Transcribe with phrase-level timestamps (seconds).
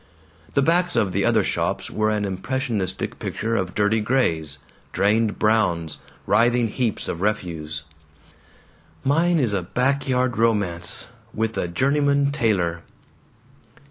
[0.55, 4.57] The backs of the other shops were an impressionistic picture of dirty grays,
[4.93, 7.85] drained browns, writhing heaps of refuse.
[9.03, 12.81] "Mine is a back yard romance with a journeyman tailor!"